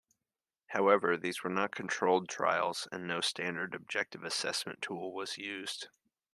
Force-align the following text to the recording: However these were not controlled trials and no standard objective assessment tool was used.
However 0.69 1.15
these 1.15 1.43
were 1.43 1.49
not 1.51 1.75
controlled 1.75 2.27
trials 2.27 2.87
and 2.91 3.07
no 3.07 3.21
standard 3.21 3.75
objective 3.75 4.23
assessment 4.23 4.81
tool 4.81 5.13
was 5.13 5.37
used. 5.37 5.89